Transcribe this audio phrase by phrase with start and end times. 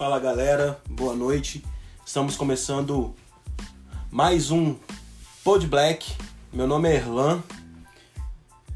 [0.00, 1.62] Fala galera, boa noite.
[2.06, 3.14] Estamos começando
[4.10, 4.74] mais um
[5.44, 6.16] Pod Black.
[6.50, 7.42] Meu nome é Erlan.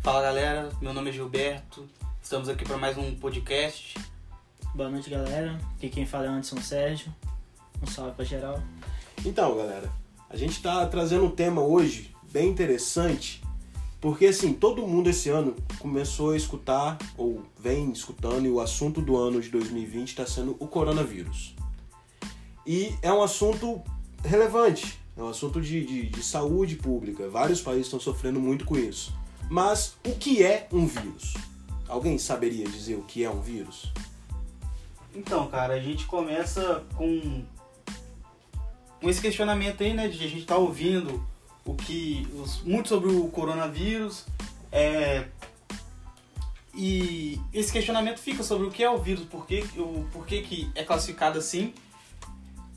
[0.03, 1.89] Fala galera, meu nome é Gilberto.
[2.23, 3.95] Estamos aqui para mais um podcast.
[4.75, 5.59] Boa noite, galera.
[5.79, 7.11] Aqui quem fala é Anderson Sérgio.
[7.83, 8.63] Um salve pra geral.
[9.25, 9.91] Então, galera,
[10.29, 13.43] a gente está trazendo um tema hoje bem interessante,
[14.05, 19.01] porque assim, todo mundo esse ano começou a escutar ou vem escutando e o assunto
[19.01, 21.55] do ano de 2020 está sendo o coronavírus.
[22.67, 23.81] E é um assunto
[24.23, 27.31] relevante, é um assunto de, de, de saúde pública.
[27.31, 29.17] Vários países estão sofrendo muito com isso.
[29.49, 31.33] Mas o que é um vírus?
[31.89, 33.91] Alguém saberia dizer o que é um vírus?
[35.15, 37.43] Então, cara, a gente começa com,
[39.01, 40.09] com esse questionamento aí, né?
[40.09, 41.27] De a gente tá ouvindo
[41.65, 42.29] o que.
[42.35, 44.27] Os, muito sobre o coronavírus.
[44.71, 45.27] É,
[46.75, 50.43] e esse questionamento fica sobre o que é o vírus, por que, o, por que,
[50.43, 51.73] que é classificado assim.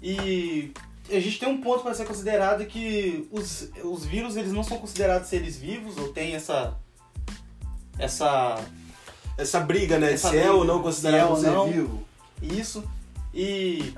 [0.01, 0.71] E
[1.09, 4.77] a gente tem um ponto para ser considerado que os, os vírus eles não são
[4.77, 6.77] considerados seres vivos, ou tem essa.
[7.97, 8.63] essa.
[9.37, 10.13] Essa briga, né?
[10.13, 11.71] Essa se é briga, ou não se considerado é um ser não.
[11.71, 12.03] vivo.
[12.41, 12.83] Isso.
[13.33, 13.93] E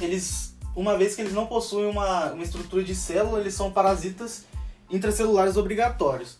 [0.00, 4.44] eles, uma vez que eles não possuem uma, uma estrutura de célula, eles são parasitas
[4.90, 6.38] intracelulares obrigatórios.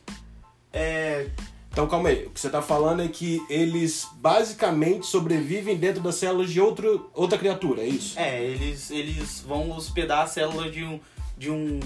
[0.73, 1.29] É,
[1.71, 6.17] Então calma aí, o que você está falando é que eles basicamente sobrevivem dentro das
[6.17, 8.19] células de outro, outra criatura, é isso?
[8.19, 11.01] é, eles, eles vão hospedar a célula de um,
[11.37, 11.81] de um,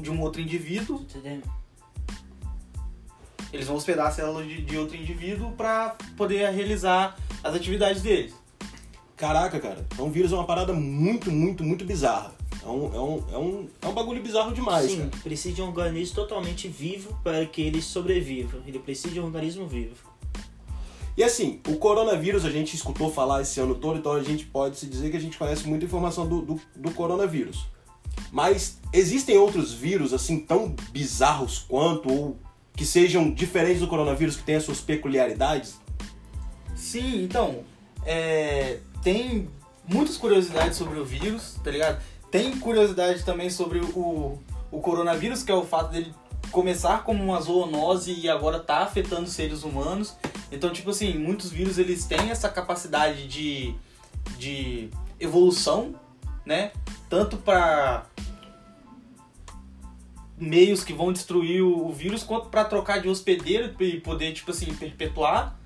[0.00, 1.04] de um outro indivíduo.
[3.52, 8.34] Eles vão hospedar a célula de, de outro indivíduo para poder realizar as atividades deles.
[9.18, 12.32] Caraca, cara, então o vírus é uma parada muito, muito, muito bizarra.
[12.62, 15.22] É um, é um, é um, é um bagulho bizarro demais, Sim, cara.
[15.24, 18.58] precisa de um organismo totalmente vivo para que ele sobreviva.
[18.64, 19.96] Ele precisa de um organismo vivo.
[21.16, 24.76] E assim, o coronavírus a gente escutou falar esse ano todo, então a gente pode
[24.76, 27.66] se dizer que a gente conhece muita informação do, do, do coronavírus.
[28.30, 32.38] Mas existem outros vírus assim tão bizarros quanto, ou
[32.76, 35.80] que sejam diferentes do coronavírus, que tenham as suas peculiaridades?
[36.76, 37.64] Sim, então,
[38.06, 38.78] é,
[39.08, 39.48] tem
[39.86, 42.02] muitas curiosidades sobre o vírus, tá ligado?
[42.30, 44.38] Tem curiosidade também sobre o,
[44.70, 46.14] o coronavírus, que é o fato dele
[46.50, 50.14] começar como uma zoonose e agora tá afetando seres humanos.
[50.52, 53.74] Então, tipo assim, muitos vírus eles têm essa capacidade de,
[54.36, 55.94] de evolução,
[56.44, 56.72] né?
[57.08, 58.04] Tanto para
[60.36, 64.66] meios que vão destruir o, vírus, quanto para trocar de hospedeiro e poder, tipo assim,
[64.74, 65.57] perpetuar,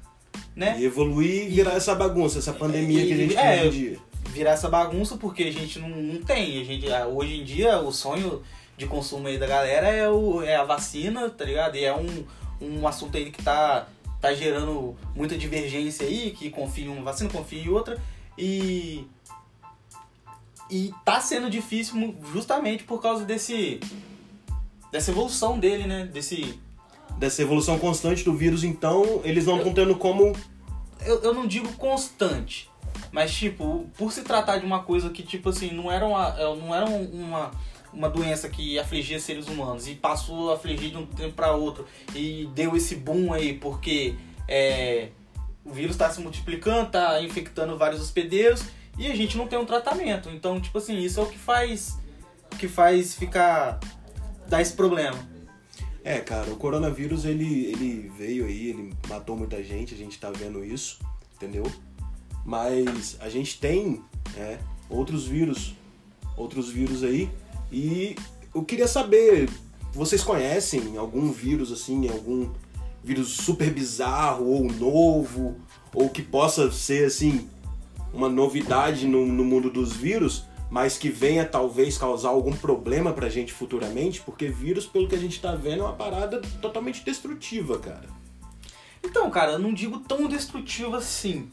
[0.54, 0.76] né?
[0.78, 3.82] E evoluir e virar essa bagunça, essa pandemia que a gente É, tem hoje em
[3.88, 3.98] dia.
[4.30, 6.60] virar essa bagunça porque a gente não, não tem.
[6.60, 8.42] A gente, ah, hoje em dia, o sonho
[8.76, 11.76] de consumo aí da galera é, o, é a vacina, tá ligado?
[11.76, 12.24] E é um,
[12.60, 13.86] um assunto aí que tá,
[14.20, 18.00] tá gerando muita divergência aí, que confia em uma vacina, confia em outra.
[18.36, 19.04] E.
[20.70, 23.78] E tá sendo difícil justamente por causa desse.
[24.90, 26.06] dessa evolução dele, né?
[26.06, 26.58] Desse.
[27.18, 30.32] Dessa evolução constante do vírus, então, eles não estão tendo como.
[31.04, 32.68] eu, eu não digo constante,
[33.12, 36.42] mas tipo, por se tratar de uma coisa que tipo assim, não era uma, é,
[36.56, 37.50] não era um- uma,
[37.92, 41.86] uma doença que afligia seres humanos e passou a afligir de um tempo para outro
[42.14, 44.14] e deu esse boom aí porque
[44.48, 45.08] é,
[45.64, 48.64] o vírus está se multiplicando, está infectando vários hospedeiros
[48.98, 50.28] e a gente não tem um tratamento.
[50.30, 51.98] Então, tipo assim, isso é o que faz
[52.58, 53.78] que faz ficar
[54.48, 55.16] dar esse problema.
[56.04, 60.30] É, cara, o coronavírus ele, ele veio aí, ele matou muita gente, a gente tá
[60.30, 60.98] vendo isso,
[61.36, 61.64] entendeu?
[62.44, 64.02] Mas a gente tem
[64.36, 64.58] é,
[64.90, 65.74] outros vírus,
[66.36, 67.30] outros vírus aí,
[67.70, 68.16] e
[68.52, 69.48] eu queria saber,
[69.92, 72.50] vocês conhecem algum vírus assim, algum
[73.02, 75.56] vírus super bizarro ou novo,
[75.94, 77.48] ou que possa ser assim,
[78.12, 83.28] uma novidade no, no mundo dos vírus, mas que venha talvez causar algum problema pra
[83.28, 87.78] gente futuramente, porque vírus, pelo que a gente tá vendo, é uma parada totalmente destrutiva,
[87.78, 88.08] cara.
[89.04, 91.50] Então, cara, eu não digo tão destrutivo assim,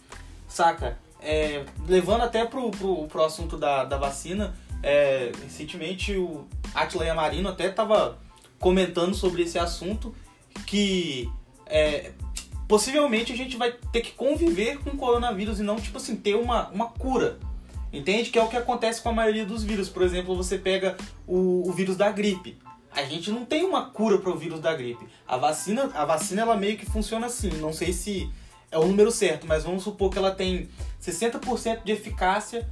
[0.47, 0.97] saca?
[1.21, 7.49] É, levando até pro, pro, pro assunto da, da vacina, é, recentemente o Atila Yamarino
[7.49, 8.17] até tava
[8.57, 10.15] comentando sobre esse assunto,
[10.65, 11.29] que
[11.65, 12.13] é,
[12.69, 16.35] possivelmente a gente vai ter que conviver com o coronavírus e não, tipo assim, ter
[16.35, 17.37] uma, uma cura.
[17.91, 18.29] Entende?
[18.29, 19.89] Que é o que acontece com a maioria dos vírus.
[19.89, 20.95] Por exemplo, você pega
[21.27, 22.57] o, o vírus da gripe.
[22.91, 25.07] A gente não tem uma cura para o vírus da gripe.
[25.27, 27.49] A vacina, a vacina ela meio que funciona assim.
[27.59, 28.29] Não sei se
[28.71, 30.69] é o número certo, mas vamos supor que ela tem
[31.01, 32.67] 60% de eficácia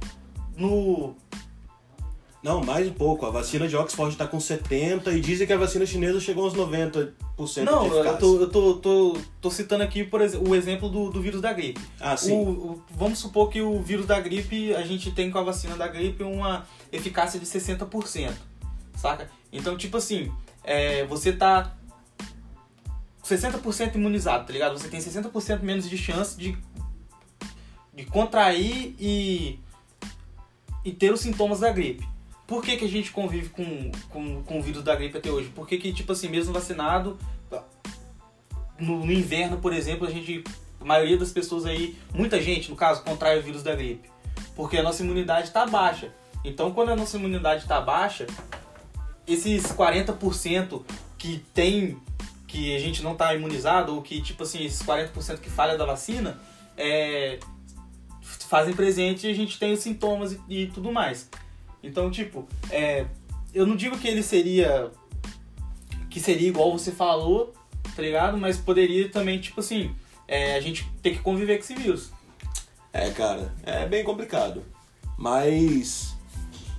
[0.56, 1.16] no
[2.42, 3.26] Não, mais um pouco.
[3.26, 6.54] A vacina de Oxford tá com 70 e dizem que a vacina chinesa chegou aos
[6.54, 7.14] 90
[7.64, 8.18] Não, de eu eficácia.
[8.20, 11.52] tô, eu tô, tô, tô citando aqui por ex- o exemplo do, do vírus da
[11.52, 11.80] gripe.
[11.98, 12.32] Ah, sim.
[12.32, 15.76] O- o- vamos supor que o vírus da gripe, a gente tem com a vacina
[15.76, 18.32] da gripe uma eficácia de 60%,
[18.96, 19.28] saca?
[19.52, 20.30] Então, tipo assim,
[20.62, 21.74] é, você tá
[23.24, 24.78] 60% imunizado, tá ligado?
[24.78, 26.56] Você tem 60% menos de chance de,
[27.94, 29.58] de contrair e,
[30.84, 32.06] e ter os sintomas da gripe.
[32.48, 35.52] Por que, que a gente convive com, com, com o vírus da gripe até hoje?
[35.54, 37.18] Porque que, tipo assim, mesmo vacinado,
[38.78, 40.42] no, no inverno, por exemplo, a gente.
[40.80, 44.08] A maioria das pessoas aí, muita gente, no caso, contrai o vírus da gripe.
[44.56, 46.10] Porque a nossa imunidade está baixa.
[46.42, 48.26] Então, quando a nossa imunidade está baixa,
[49.26, 50.82] esses 40%
[51.18, 52.00] que tem.
[52.46, 55.84] que a gente não está imunizado, ou que, tipo assim, esses 40% que falha da
[55.84, 56.40] vacina,
[56.78, 57.38] é,
[58.22, 61.28] fazem presente e a gente tem os sintomas e, e tudo mais.
[61.82, 63.06] Então, tipo, é,
[63.54, 64.90] eu não digo que ele seria.
[66.10, 67.52] que seria igual você falou,
[67.94, 68.36] tá ligado?
[68.36, 69.94] Mas poderia também, tipo assim,
[70.26, 72.10] é, a gente ter que conviver com esse vírus.
[72.92, 74.62] É, cara, é bem complicado.
[75.16, 76.16] Mas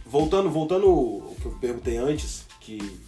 [0.06, 3.00] voltando, voltando ao que eu perguntei antes, que,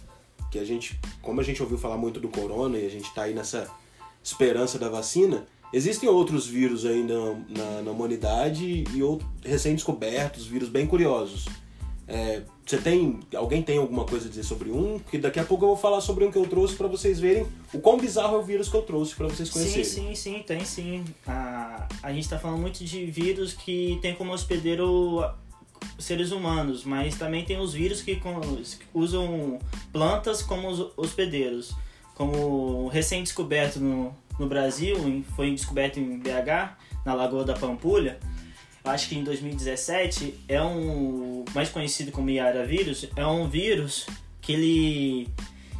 [0.50, 3.22] que a gente, como a gente ouviu falar muito do corona e a gente tá
[3.22, 3.68] aí nessa
[4.22, 7.14] esperança da vacina, existem outros vírus ainda
[7.48, 11.46] na, na humanidade e outros recém-descobertos, vírus bem curiosos.
[12.06, 13.20] É, você tem.
[13.34, 14.98] Alguém tem alguma coisa a dizer sobre um?
[14.98, 17.46] Que daqui a pouco eu vou falar sobre um que eu trouxe pra vocês verem
[17.72, 19.84] o quão bizarro é o vírus que eu trouxe pra vocês Sim, conhecerem.
[19.84, 21.04] sim, sim, tem sim.
[21.26, 25.24] A, a gente tá falando muito de vírus que tem como hospedeiro
[25.98, 28.20] seres humanos, mas também tem os vírus que
[28.92, 29.58] usam
[29.92, 31.74] plantas como os hospedeiros.
[32.14, 34.96] Como recém-descoberto no, no Brasil,
[35.34, 38.20] foi descoberto em BH, na Lagoa da Pampulha,
[38.84, 44.06] acho que em 2017, é um mais conhecido como Iara vírus, é um vírus
[44.40, 45.28] que ele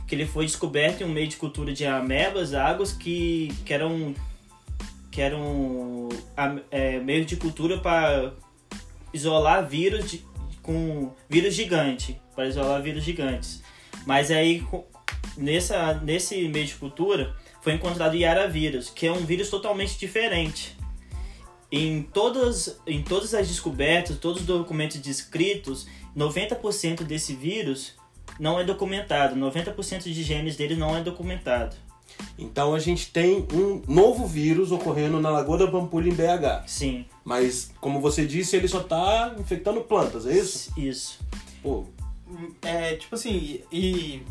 [0.07, 4.15] que ele foi descoberto em um meio de cultura de amebas, águas que, que eram
[5.11, 8.33] que eram am- é, meio de cultura para
[9.13, 10.25] isolar vírus de-
[10.63, 13.63] com vírus gigante, para isolar vírus gigantes.
[14.07, 14.63] Mas aí
[15.37, 20.77] nessa nesse meio de cultura foi encontrado Yara vírus, que é um vírus totalmente diferente.
[21.75, 27.95] Em todas, em todas as descobertas, todos os documentos descritos, 90% desse vírus
[28.39, 29.35] não é documentado.
[29.35, 31.75] 90% de genes dele não é documentado.
[32.39, 36.67] Então a gente tem um novo vírus ocorrendo na Lagoa da Pampulha em BH.
[36.67, 40.73] Sim, Mas, como você disse, ele só tá infectando plantas, é isso?
[40.79, 41.21] isso.
[41.63, 41.87] Pô,
[42.63, 44.23] É, tipo assim, e.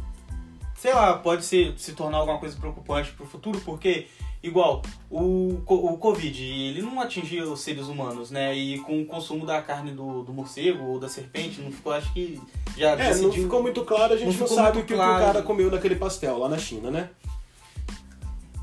[0.75, 4.07] Sei lá, pode ser, se tornar alguma coisa preocupante pro futuro, porque,
[4.43, 8.55] igual, o, o Covid, ele não atingia os seres humanos, né?
[8.55, 12.11] E com o consumo da carne do, do morcego ou da serpente, não ficou, acho
[12.13, 12.41] que
[12.77, 13.43] já é, não decidiu.
[13.43, 15.13] ficou muito claro, a gente não não, sabe o que, o que claro.
[15.23, 17.09] o cara comeu naquele pastel lá na China, né?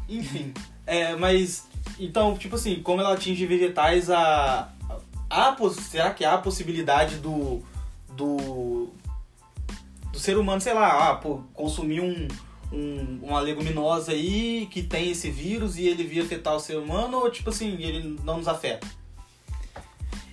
[0.08, 0.52] Enfim,
[0.86, 4.72] é, mas então, tipo assim, como ela atinge vegetais, a,
[5.28, 7.62] a, pos- será que há a possibilidade do
[8.16, 8.88] do
[10.12, 12.26] do ser humano, sei lá, ah, pô, consumir um,
[12.72, 17.18] um uma leguminosa aí que tem esse vírus e ele vir afetar o ser humano
[17.18, 18.86] ou tipo assim, ele não nos afeta?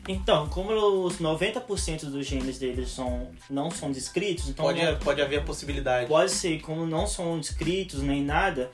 [0.08, 0.72] Então, como
[1.06, 5.42] os 90% dos genes deles são, não são descritos, então Pode, não- pode haver a
[5.42, 6.08] possibilidade.
[6.08, 8.72] pode ser, como não são descritos nem nada,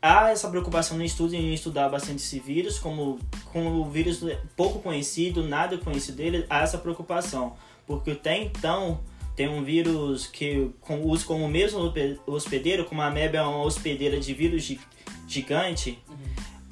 [0.00, 3.18] há essa preocupação no estudo em estudar bastante esse vírus, como,
[3.52, 7.56] como o vírus é pouco conhecido, nada conhecido dele, há essa preocupação.
[7.84, 9.00] Porque até então
[9.36, 10.70] tem um vírus que
[11.02, 14.80] usa como mesmo hospe- hospedeiro, como a ameba é uma hospedeira de vírus gi-
[15.26, 15.98] gigante,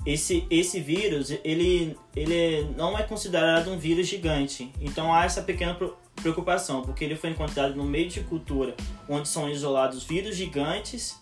[0.04, 4.71] esse, esse vírus, ele, ele não é considerado um vírus gigante.
[4.81, 5.76] Então há essa pequena
[6.16, 8.75] preocupação, porque ele foi encontrado no meio de cultura
[9.09, 11.16] onde são isolados vírus gigantes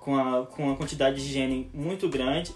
[0.00, 2.52] com, a, com uma quantidade de gene muito grande.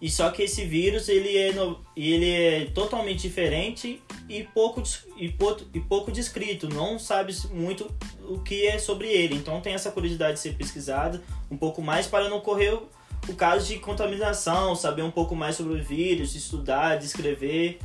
[0.00, 4.82] E só que esse vírus ele é, no- ele é totalmente diferente e pouco,
[5.16, 6.68] e, pouco, e pouco descrito.
[6.68, 7.90] Não sabe muito
[8.26, 9.34] o que é sobre ele.
[9.34, 12.88] Então tem essa curiosidade de ser pesquisada um pouco mais para não correr o,
[13.28, 17.78] o caso de contaminação, saber um pouco mais sobre o vírus, estudar, descrever.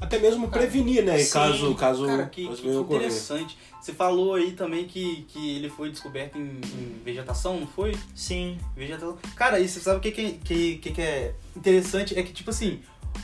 [0.00, 1.18] Até mesmo prevenir, né?
[1.18, 3.56] Sim, caso caso Cara, que, que interessante.
[3.80, 7.96] Você falou aí também que, que ele foi descoberto em, em vegetação, não foi?
[8.14, 9.16] Sim, Vegetação.
[9.36, 12.18] Cara, e você sabe o que, que, que, que que é interessante?
[12.18, 12.80] É que, tipo assim,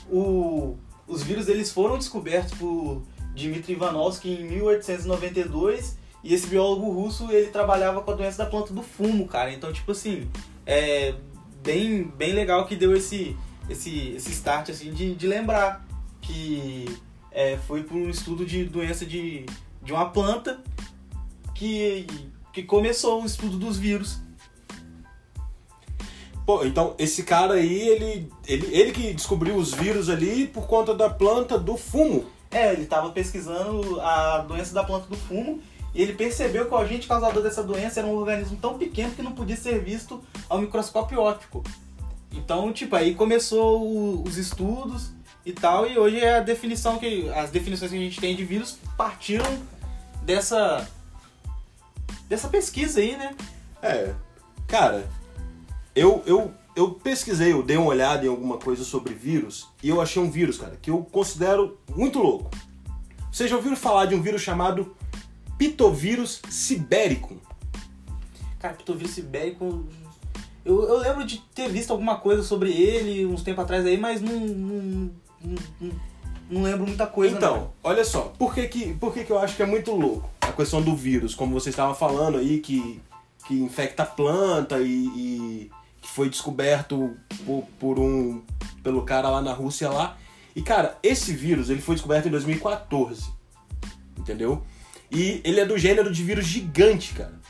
[0.08, 0.76] o,
[1.06, 3.02] os vírus eles foram descobertos por
[3.34, 8.72] Dmitry Ivanovsky em 1892 e esse biólogo russo ele trabalhava com a doença da planta
[8.72, 9.52] do fumo, cara.
[9.52, 10.30] Então, tipo assim,
[10.64, 11.14] é
[11.62, 13.36] bem, bem legal que deu esse,
[13.68, 15.84] esse, esse start assim, de, de lembrar
[16.22, 16.86] que
[17.30, 19.44] é, foi por um estudo de doença de,
[19.82, 20.62] de uma planta
[21.54, 22.06] que,
[22.52, 24.20] que começou o estudo dos vírus.
[26.46, 30.94] Pô, então esse cara aí, ele, ele, ele que descobriu os vírus ali por conta
[30.94, 32.24] da planta do fumo.
[32.50, 35.60] É, ele tava pesquisando a doença da planta do fumo
[35.94, 39.22] e ele percebeu que o agente causador dessa doença era um organismo tão pequeno que
[39.22, 41.62] não podia ser visto ao microscópio óptico.
[42.32, 45.12] Então, tipo, aí começou o- os estudos
[45.44, 47.28] e tal, e hoje é a definição que.
[47.30, 49.58] As definições que a gente tem de vírus partiram
[50.22, 50.88] dessa.
[52.28, 53.34] dessa pesquisa aí, né?
[53.82, 54.14] É,
[54.68, 55.08] cara,
[55.94, 60.00] eu, eu, eu pesquisei, eu dei uma olhada em alguma coisa sobre vírus e eu
[60.00, 62.50] achei um vírus, cara, que eu considero muito louco.
[63.30, 64.94] Vocês já ouviram falar de um vírus chamado
[65.58, 67.36] pitovírus sibérico?
[68.58, 69.86] Cara, pitovírus sibérico.
[70.64, 74.20] Eu, eu lembro de ter visto alguma coisa sobre ele uns tempos atrás aí, mas
[74.20, 74.38] não.
[74.38, 75.10] não,
[75.44, 76.12] não, não-
[76.50, 77.36] não lembro muita coisa.
[77.36, 77.72] Então, não.
[77.82, 80.52] olha só, por que que, por que que eu acho que é muito louco a
[80.52, 83.00] questão do vírus, como você estava falando aí, que,
[83.46, 85.70] que infecta a planta e, e
[86.02, 88.42] que foi descoberto por, por um
[88.82, 90.16] pelo cara lá na Rússia lá.
[90.54, 93.30] E cara, esse vírus ele foi descoberto em 2014,
[94.18, 94.62] entendeu?
[95.10, 97.40] E ele é do gênero de vírus gigante, cara.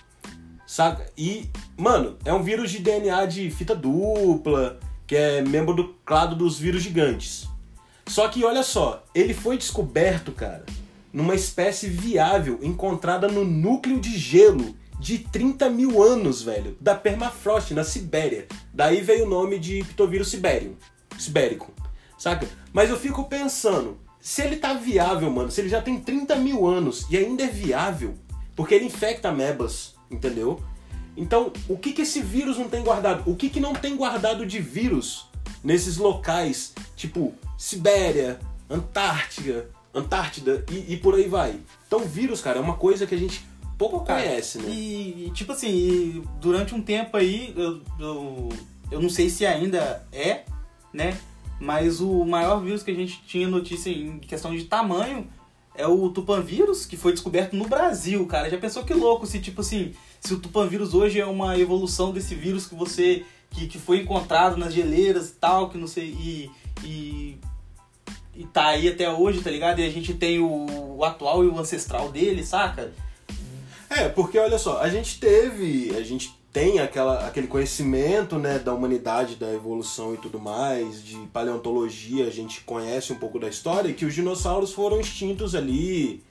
[0.66, 1.10] Saca?
[1.18, 6.34] E, mano, é um vírus de DNA de fita dupla, que é membro do clado
[6.34, 7.48] dos vírus gigantes.
[8.12, 10.66] Só que olha só, ele foi descoberto, cara,
[11.10, 17.72] numa espécie viável encontrada no núcleo de gelo de 30 mil anos, velho, da permafrost,
[17.72, 18.46] na Sibéria.
[18.70, 20.76] Daí veio o nome de pitovírus sibérico.
[21.18, 21.72] Sibérico.
[22.18, 22.46] Saca?
[22.70, 26.66] Mas eu fico pensando, se ele tá viável, mano, se ele já tem 30 mil
[26.66, 28.12] anos e ainda é viável,
[28.54, 30.62] porque ele infecta amebas, entendeu?
[31.16, 33.22] Então, o que que esse vírus não tem guardado?
[33.24, 35.30] O que que não tem guardado de vírus
[35.64, 41.60] nesses locais, tipo Sibéria, Antártica, Antártida e, e por aí vai?
[41.86, 43.46] Então, vírus, cara, é uma coisa que a gente
[43.78, 44.68] pouco conhece, né?
[44.68, 48.48] E, e, tipo assim, e durante um tempo aí, eu, eu,
[48.90, 50.42] eu não sei se ainda é,
[50.92, 51.16] né?
[51.60, 55.28] Mas o maior vírus que a gente tinha notícia em questão de tamanho
[55.76, 58.50] é o tupanvírus, que foi descoberto no Brasil, cara.
[58.50, 62.34] Já pensou que louco se, tipo assim, se o tupanvírus hoje é uma evolução desse
[62.34, 63.24] vírus que você.
[63.50, 66.08] que, que foi encontrado nas geleiras e tal, que não sei.
[66.08, 66.50] E,
[66.82, 67.38] e,
[68.34, 69.80] e tá aí até hoje, tá ligado?
[69.80, 72.92] E a gente tem o, o atual e o ancestral dele, saca?
[73.90, 78.72] É, porque olha só, a gente teve, a gente tem aquela, aquele conhecimento, né, da
[78.74, 83.92] humanidade, da evolução e tudo mais, de paleontologia, a gente conhece um pouco da história,
[83.92, 86.22] que os dinossauros foram extintos ali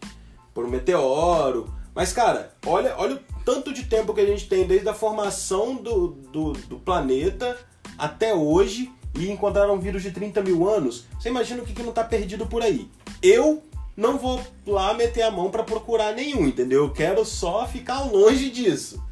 [0.54, 1.74] por um meteoro.
[1.94, 5.76] Mas, cara, olha, olha o tanto de tempo que a gente tem desde a formação
[5.76, 7.58] do, do, do planeta
[7.98, 11.06] até hoje e encontraram um vírus de 30 mil anos.
[11.20, 12.90] Você imagina o que, que não tá perdido por aí.
[13.22, 13.62] Eu
[13.96, 16.86] não vou lá meter a mão pra procurar nenhum, entendeu?
[16.86, 19.04] Eu quero só ficar longe disso.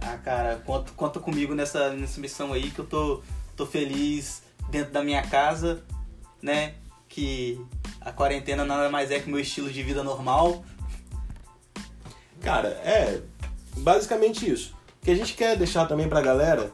[0.00, 3.22] Ah, cara, conta, conta comigo nessa, nessa missão aí que eu tô,
[3.56, 5.82] tô feliz dentro da minha casa,
[6.42, 6.74] né?
[7.08, 7.60] Que
[8.00, 10.64] a quarentena nada mais é que o meu estilo de vida normal.
[12.40, 13.22] Cara, é
[13.78, 14.74] basicamente isso.
[15.00, 16.72] O que a gente quer deixar também pra galera,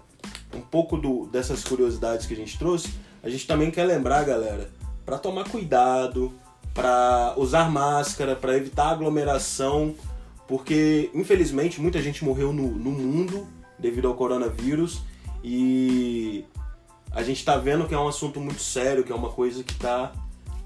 [0.54, 2.90] um pouco do, dessas curiosidades que a gente trouxe,
[3.23, 4.71] a gente também quer lembrar, galera,
[5.04, 6.33] pra tomar cuidado,
[6.75, 9.95] pra usar máscara, pra evitar aglomeração,
[10.47, 13.47] porque infelizmente muita gente morreu no, no mundo
[13.78, 15.02] devido ao coronavírus
[15.42, 16.45] e
[17.12, 19.75] a gente tá vendo que é um assunto muito sério, que é uma coisa que
[19.75, 20.12] tá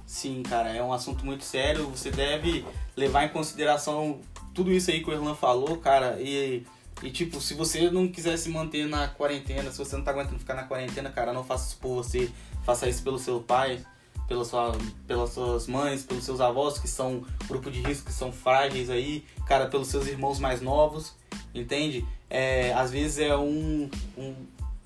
[0.07, 1.89] Sim, cara, é um assunto muito sério.
[1.89, 2.65] Você deve
[2.97, 4.21] levar em consideração
[4.53, 6.21] tudo isso aí que o Erlan falou, cara.
[6.21, 6.65] E,
[7.05, 10.39] e tipo, se você não quiser se manter na quarentena, se você não tá aguentando
[10.39, 12.31] ficar na quarentena, cara, não faça isso por você.
[12.65, 13.85] Faça isso pelo seu pai,
[14.27, 14.73] pela sua,
[15.07, 19.23] pelas suas mães, pelos seus avós, que são grupo de risco, que são frágeis aí,
[19.47, 21.15] cara, pelos seus irmãos mais novos,
[21.55, 22.07] entende?
[22.31, 24.35] É, às vezes é um, um-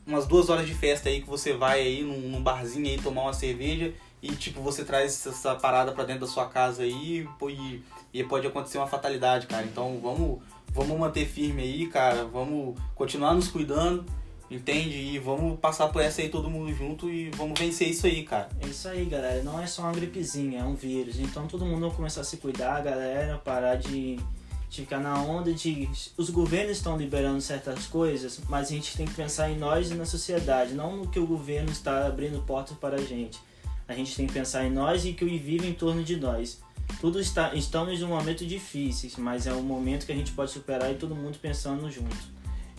[0.05, 3.23] umas duas horas de festa aí que você vai aí num, num barzinho aí tomar
[3.23, 7.83] uma cerveja e tipo você traz essa parada pra dentro da sua casa aí e,
[8.13, 9.65] e pode acontecer uma fatalidade, cara.
[9.65, 10.41] Então vamos
[10.73, 12.25] vamos manter firme aí, cara.
[12.25, 14.05] Vamos continuar nos cuidando,
[14.51, 14.97] entende?
[14.97, 18.49] E vamos passar por essa aí todo mundo junto e vamos vencer isso aí, cara.
[18.61, 19.43] É isso aí, galera.
[19.43, 21.19] Não é só uma gripezinha, é um vírus.
[21.19, 23.39] Então todo mundo começar a se cuidar, galera.
[23.39, 24.17] Parar de,
[24.69, 25.89] de ficar na onda de.
[26.17, 29.95] Os governos estão liberando certas coisas, mas a gente tem que pensar em nós e
[29.95, 33.39] na sociedade, não no que o governo está abrindo portas para a gente.
[33.89, 36.61] A gente tem que pensar em nós e que o vive em torno de nós.
[37.01, 40.51] Tudo está, estamos em um momento difícil, mas é um momento que a gente pode
[40.51, 42.17] superar e todo mundo pensando junto.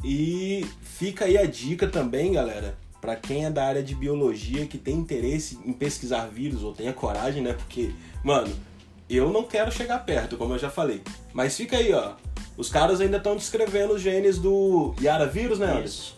[0.04, 4.78] E fica aí a dica também, galera, para quem é da área de biologia que
[4.78, 7.54] tem interesse em pesquisar vírus ou tenha coragem, né?
[7.54, 7.92] Porque,
[8.24, 8.54] mano,
[9.10, 11.02] eu não quero chegar perto, como eu já falei.
[11.34, 12.14] Mas fica aí, ó.
[12.58, 15.86] Os caras ainda estão descrevendo os genes do Yara vírus, né, Anderson?
[15.86, 16.18] Isso.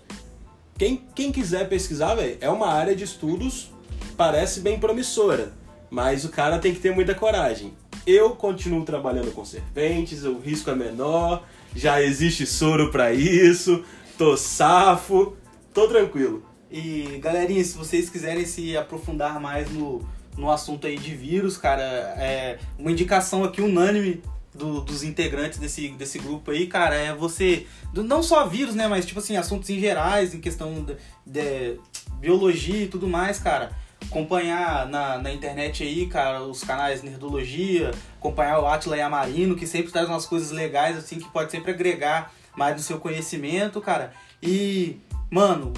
[0.78, 3.72] quem, quem quiser pesquisar, velho, é uma área de estudos,
[4.18, 5.54] parece bem promissora,
[5.90, 7.74] mas o cara tem que ter muita coragem.
[8.06, 11.44] Eu continuo trabalhando com serpentes, o risco é menor,
[11.76, 13.84] já existe soro para isso,
[14.18, 15.36] tô safo,
[15.74, 16.44] tô tranquilo.
[16.72, 20.02] E galerinha, se vocês quiserem se aprofundar mais no,
[20.38, 24.22] no assunto aí de vírus, cara, é uma indicação aqui unânime
[24.54, 27.68] do- dos integrantes desse, desse grupo aí, cara, é você.
[27.94, 28.88] não só vírus, né?
[28.88, 31.78] Mas tipo assim, assuntos em gerais, em questão de, de
[32.20, 33.72] biologia e tudo mais, cara.
[34.10, 39.66] Acompanhar na, na internet aí, cara, os canais Nerdologia, acompanhar o Atila e Amarino, que
[39.66, 44.14] sempre traz umas coisas legais, assim, que pode sempre agregar mais no seu conhecimento, cara.
[44.42, 45.74] E, mano,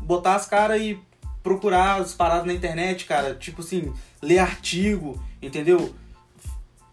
[0.00, 0.98] botar as caras e
[1.42, 3.34] procurar as paradas na internet, cara.
[3.34, 5.94] Tipo assim, ler artigo, entendeu?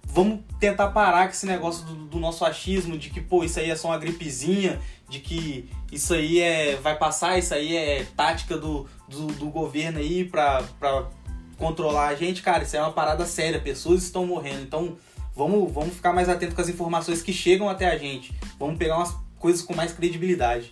[0.03, 3.69] Vamos tentar parar com esse negócio do, do nosso achismo de que, pô, isso aí
[3.69, 8.57] é só uma gripezinha, de que isso aí é vai passar, isso aí é tática
[8.57, 11.09] do, do, do governo aí pra, pra
[11.57, 12.41] controlar a gente.
[12.41, 14.61] Cara, isso é uma parada séria, pessoas estão morrendo.
[14.61, 14.95] Então,
[15.35, 18.33] vamos, vamos ficar mais atento com as informações que chegam até a gente.
[18.57, 20.71] Vamos pegar umas coisas com mais credibilidade.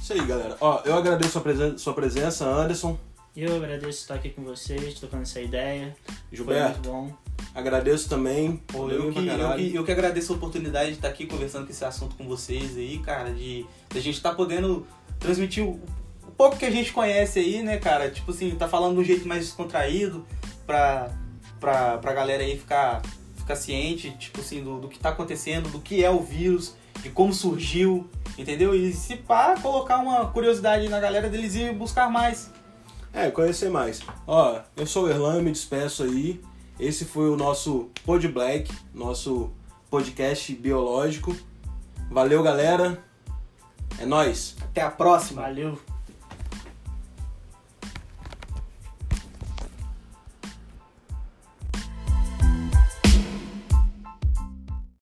[0.00, 0.56] Isso aí, galera.
[0.60, 2.98] Ó, eu agradeço sua presença, sua presença Anderson,
[3.36, 5.96] Eu agradeço estar aqui com vocês, trocando essa ideia.
[6.04, 6.80] Foi Gilberto.
[6.80, 7.12] muito bom.
[7.54, 8.56] Agradeço também.
[8.66, 11.72] Pô, eu, que, eu, que, eu que agradeço a oportunidade de estar aqui conversando com
[11.72, 14.86] esse assunto com vocês aí, cara, de, de a gente estar podendo
[15.20, 15.80] transmitir o,
[16.26, 18.10] o pouco que a gente conhece aí, né, cara?
[18.10, 20.24] Tipo assim, tá falando de um jeito mais descontraído
[20.66, 21.10] pra,
[21.60, 23.02] pra, pra galera aí ficar,
[23.36, 27.10] ficar ciente, tipo assim, do, do que tá acontecendo, do que é o vírus, de
[27.10, 28.74] como surgiu, entendeu?
[28.74, 32.50] E se pá, colocar uma curiosidade na galera deles ir buscar mais.
[33.12, 34.00] É, conhecer mais.
[34.26, 36.40] Ó, eu sou o Erlan, me despeço aí.
[36.78, 39.50] Esse foi o nosso Pod Black, nosso
[39.90, 41.36] podcast biológico.
[42.10, 43.02] Valeu, galera.
[43.98, 44.56] É nóis.
[44.62, 45.42] Até a próxima!
[45.42, 45.78] Valeu.